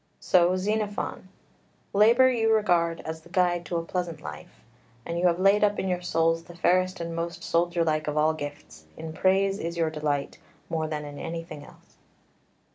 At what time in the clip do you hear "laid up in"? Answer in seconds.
5.39-5.87